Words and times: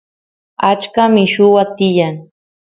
achka 0.69 1.03
milluwa 1.13 1.63
tiyan 1.75 2.15